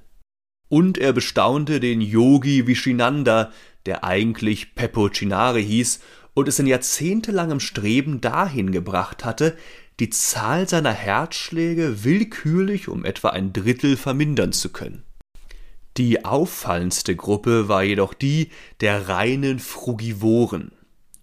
[0.70, 3.52] Und er bestaunte den Yogi Vishinanda,
[3.86, 6.00] der eigentlich Peppo Cinare hieß
[6.34, 9.58] und es in jahrzehntelangem Streben dahin gebracht hatte,
[10.00, 15.04] die Zahl seiner Herzschläge willkürlich um etwa ein Drittel vermindern zu können.
[15.98, 20.72] Die auffallendste Gruppe war jedoch die der reinen Frugivoren.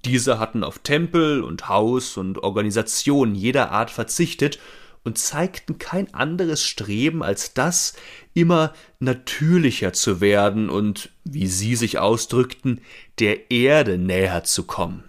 [0.06, 4.60] Diese hatten auf Tempel und Haus und Organisation jeder Art verzichtet
[5.02, 7.94] und zeigten kein anderes Streben als das,
[8.32, 12.82] immer natürlicher zu werden und, wie sie sich ausdrückten,
[13.18, 15.02] der Erde näher zu kommen.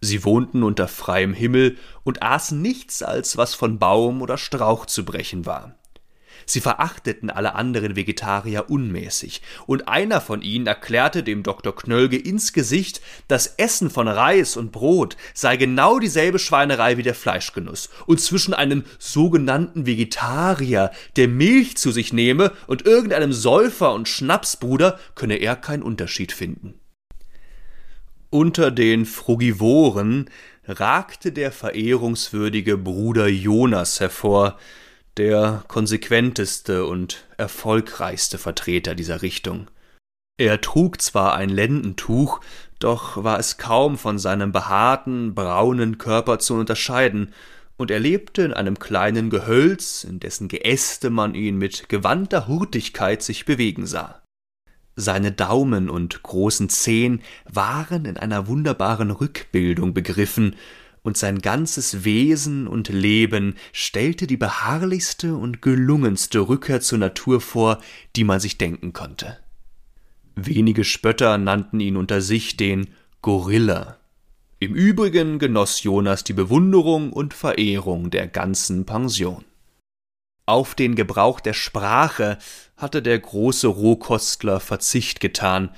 [0.00, 5.04] Sie wohnten unter freiem Himmel und aßen nichts, als was von Baum oder Strauch zu
[5.04, 5.78] brechen war.
[6.46, 11.74] Sie verachteten alle anderen Vegetarier unmäßig, und einer von ihnen erklärte dem Dr.
[11.74, 17.16] Knölge ins Gesicht, das Essen von Reis und Brot sei genau dieselbe Schweinerei wie der
[17.16, 24.08] Fleischgenuss, und zwischen einem sogenannten Vegetarier, der Milch zu sich nehme, und irgendeinem Säufer und
[24.08, 26.74] Schnapsbruder könne er keinen Unterschied finden.
[28.30, 30.30] Unter den Frugivoren
[30.64, 34.58] ragte der verehrungswürdige Bruder Jonas hervor,
[35.16, 39.68] der konsequenteste und erfolgreichste Vertreter dieser Richtung.
[40.38, 42.40] Er trug zwar ein Lendentuch,
[42.78, 47.32] doch war es kaum von seinem behaarten, braunen Körper zu unterscheiden,
[47.78, 53.22] und er lebte in einem kleinen Gehölz, in dessen Geäste man ihn mit gewandter Hurtigkeit
[53.22, 54.22] sich bewegen sah.
[54.94, 60.56] Seine Daumen und großen Zehen waren in einer wunderbaren Rückbildung begriffen,
[61.06, 67.80] und sein ganzes Wesen und Leben stellte die beharrlichste und gelungenste Rückkehr zur Natur vor,
[68.16, 69.38] die man sich denken konnte.
[70.34, 72.88] Wenige Spötter nannten ihn unter sich den
[73.22, 73.98] Gorilla.
[74.58, 79.44] Im Übrigen genoss Jonas die Bewunderung und Verehrung der ganzen Pension.
[80.44, 82.38] Auf den Gebrauch der Sprache
[82.76, 85.70] hatte der große Rohkostler Verzicht getan,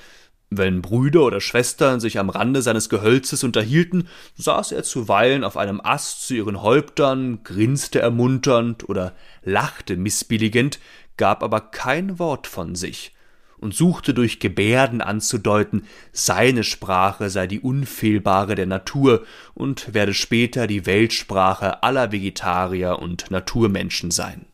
[0.50, 5.80] wenn Brüder oder Schwestern sich am Rande seines Gehölzes unterhielten, saß er zuweilen auf einem
[5.82, 10.78] Ast zu ihren Häuptern, grinste ermunternd oder lachte missbilligend,
[11.16, 13.14] gab aber kein Wort von sich
[13.58, 20.66] und suchte durch Gebärden anzudeuten, seine Sprache sei die unfehlbare der Natur und werde später
[20.66, 24.46] die Weltsprache aller Vegetarier und Naturmenschen sein.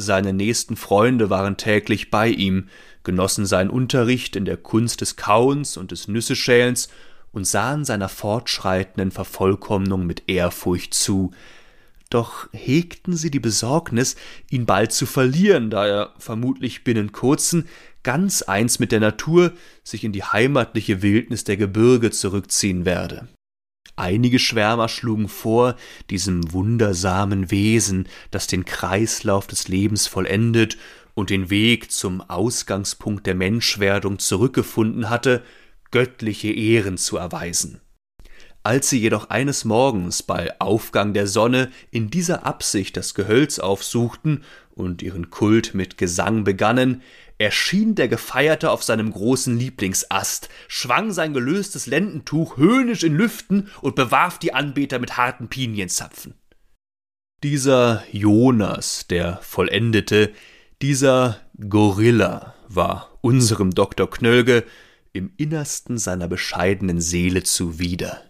[0.00, 2.68] Seine nächsten Freunde waren täglich bei ihm,
[3.04, 6.88] genossen seinen Unterricht in der Kunst des Kauens und des Nüsseschälens
[7.32, 11.32] und sahen seiner fortschreitenden Vervollkommnung mit Ehrfurcht zu,
[12.10, 14.16] doch hegten sie die Besorgnis,
[14.50, 17.68] ihn bald zu verlieren, da er vermutlich binnen kurzen
[18.02, 19.52] ganz eins mit der Natur
[19.84, 23.28] sich in die heimatliche Wildnis der Gebirge zurückziehen werde.
[24.00, 25.76] Einige Schwärmer schlugen vor,
[26.08, 30.78] diesem wundersamen Wesen, das den Kreislauf des Lebens vollendet
[31.12, 35.42] und den Weg zum Ausgangspunkt der Menschwerdung zurückgefunden hatte,
[35.90, 37.82] göttliche Ehren zu erweisen.
[38.62, 44.44] Als sie jedoch eines Morgens bei Aufgang der Sonne in dieser Absicht das Gehölz aufsuchten
[44.70, 47.02] und ihren Kult mit Gesang begannen,
[47.40, 53.94] erschien der Gefeierte auf seinem großen Lieblingsast, schwang sein gelöstes Lendentuch höhnisch in Lüften und
[53.94, 56.34] bewarf die Anbeter mit harten Pinienzapfen.
[57.42, 60.34] Dieser Jonas, der Vollendete,
[60.82, 64.10] dieser Gorilla war unserem Dr.
[64.10, 64.64] Knölge,
[65.14, 68.22] im Innersten seiner bescheidenen Seele zuwider.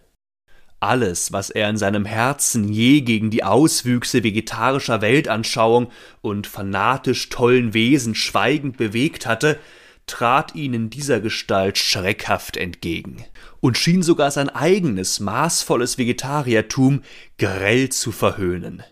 [0.81, 7.75] Alles, was er in seinem Herzen je gegen die Auswüchse vegetarischer Weltanschauung und fanatisch tollen
[7.75, 9.59] Wesen schweigend bewegt hatte,
[10.07, 13.23] trat ihn in dieser Gestalt schreckhaft entgegen
[13.59, 17.03] und schien sogar sein eigenes maßvolles Vegetariertum
[17.37, 18.83] grell zu verhöhnen.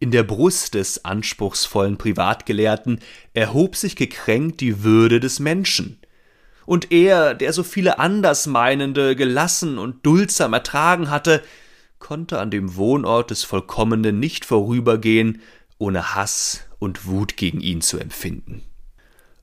[0.00, 3.00] In der Brust des anspruchsvollen Privatgelehrten
[3.32, 5.98] erhob sich gekränkt die Würde des Menschen.
[6.66, 11.42] Und er, der so viele Andersmeinende gelassen und duldsam ertragen hatte,
[11.98, 15.40] konnte an dem Wohnort des Vollkommenen nicht vorübergehen,
[15.78, 18.62] ohne Hass und Wut gegen ihn zu empfinden.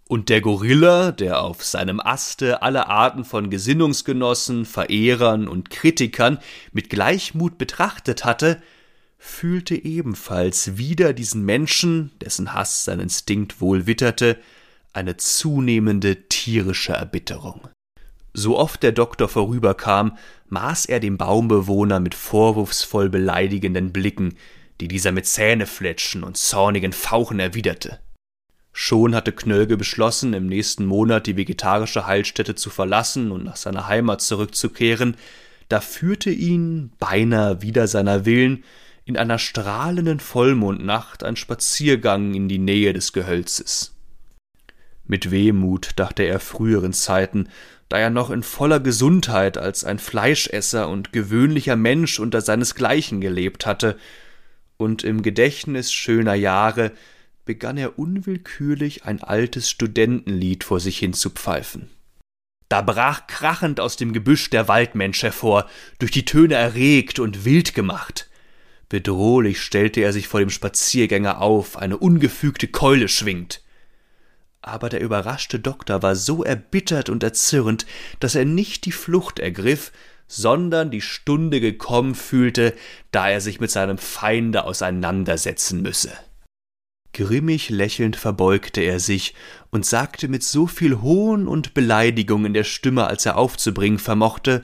[0.07, 6.37] Und der Gorilla, der auf seinem Aste alle Arten von Gesinnungsgenossen, Verehrern und Kritikern
[6.73, 8.61] mit Gleichmut betrachtet hatte,
[9.17, 14.37] fühlte ebenfalls wider diesen Menschen, dessen Hass sein Instinkt wohl witterte,
[14.93, 17.67] eine zunehmende tierische Erbitterung.
[18.33, 20.17] So oft der Doktor vorüberkam,
[20.47, 24.35] maß er dem Baumbewohner mit vorwurfsvoll beleidigenden Blicken,
[24.79, 27.99] die dieser mit Zähnefletschen und zornigen Fauchen erwiderte.
[28.73, 33.87] Schon hatte Knölge beschlossen, im nächsten Monat die vegetarische Heilstätte zu verlassen und nach seiner
[33.87, 35.17] Heimat zurückzukehren,
[35.67, 38.63] da führte ihn, beinahe wider seiner Willen,
[39.03, 43.93] in einer strahlenden Vollmondnacht ein Spaziergang in die Nähe des Gehölzes.
[45.05, 47.49] Mit Wehmut dachte er früheren Zeiten,
[47.89, 53.65] da er noch in voller Gesundheit als ein Fleischesser und gewöhnlicher Mensch unter seinesgleichen gelebt
[53.65, 53.97] hatte,
[54.77, 56.91] und im Gedächtnis schöner Jahre
[57.45, 61.89] begann er unwillkürlich ein altes Studentenlied vor sich hin zu pfeifen.
[62.69, 67.75] Da brach krachend aus dem Gebüsch der Waldmensch hervor, durch die Töne erregt und wild
[67.75, 68.29] gemacht.
[68.87, 73.60] Bedrohlich stellte er sich vor dem Spaziergänger auf, eine ungefügte Keule schwingt.
[74.61, 77.85] Aber der überraschte Doktor war so erbittert und erzürnt,
[78.19, 79.91] dass er nicht die Flucht ergriff,
[80.27, 82.73] sondern die Stunde gekommen fühlte,
[83.11, 86.11] da er sich mit seinem Feinde auseinandersetzen müsse.
[87.13, 89.35] Grimmig lächelnd verbeugte er sich
[89.69, 94.63] und sagte mit so viel Hohn und Beleidigung in der Stimme, als er aufzubringen vermochte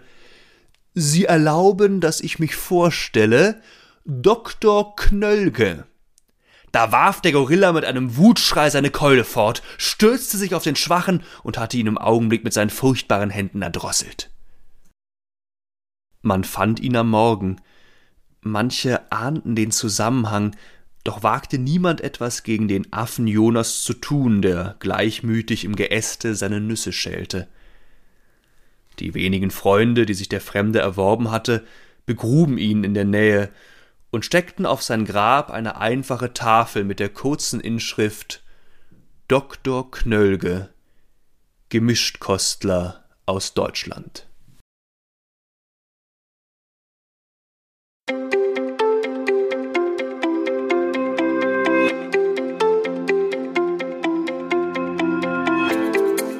[0.99, 3.61] Sie erlauben, dass ich mich vorstelle
[4.03, 5.85] Doktor Knölke.
[6.71, 11.23] Da warf der Gorilla mit einem Wutschrei seine Keule fort, stürzte sich auf den Schwachen
[11.43, 14.29] und hatte ihn im Augenblick mit seinen furchtbaren Händen erdrosselt.
[16.21, 17.61] Man fand ihn am Morgen.
[18.41, 20.55] Manche ahnten den Zusammenhang,
[21.03, 26.59] doch wagte niemand etwas gegen den Affen Jonas zu tun, der gleichmütig im Geäste seine
[26.59, 27.47] Nüsse schälte.
[28.99, 31.65] Die wenigen Freunde, die sich der Fremde erworben hatte,
[32.05, 33.49] begruben ihn in der Nähe,
[34.17, 38.43] und steckten auf sein Grab eine einfache Tafel mit der kurzen Inschrift
[39.27, 39.91] Dr.
[39.91, 40.69] Knölge,
[41.69, 44.26] Gemischtkostler aus Deutschland.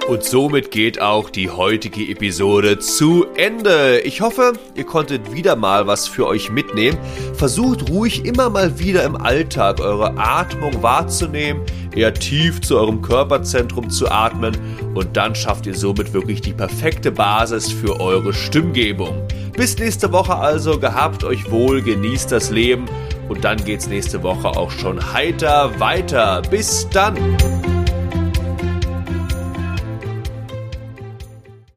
[0.07, 3.99] Und somit geht auch die heutige Episode zu Ende.
[4.05, 6.97] Ich hoffe, ihr konntet wieder mal was für euch mitnehmen.
[7.33, 11.61] Versucht ruhig immer mal wieder im Alltag eure Atmung wahrzunehmen,
[11.93, 14.57] eher tief zu eurem Körperzentrum zu atmen
[14.95, 19.27] und dann schafft ihr somit wirklich die perfekte Basis für eure Stimmgebung.
[19.57, 22.85] Bis nächste Woche also, gehabt euch wohl, genießt das Leben
[23.27, 26.41] und dann geht's nächste Woche auch schon heiter weiter.
[26.49, 27.17] Bis dann!